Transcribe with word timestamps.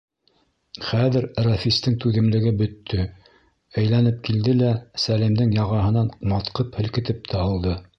Хәҙер 0.85 1.27
Рәфистең 1.47 1.97
түҙемлеге 2.05 2.55
бөттө, 2.63 3.05
әйләнеп 3.83 4.19
килде 4.31 4.59
лә, 4.65 4.75
Сәлимдең 5.07 5.57
яғаһынан 5.63 6.15
матҡып 6.35 6.79
һелкетеп 6.83 7.27
тә 7.35 7.43
алды. 7.49 7.83